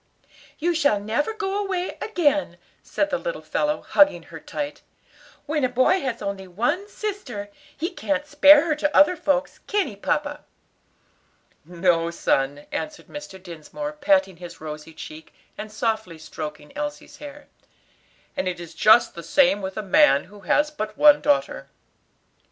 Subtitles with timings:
[0.57, 4.81] "You shall never go away again," said the little fellow, hugging her tight.
[5.45, 9.85] "When a boy has only one sister, he can't spare her to other folks, can
[9.85, 10.43] he, papa?"
[11.65, 13.37] "No, son," answered Mr.
[13.43, 17.47] Dinsmore, patting his rosy cheek, and softly stroking Elsie's hair,
[18.35, 21.69] "and it is just the same with a man who has but one daughter."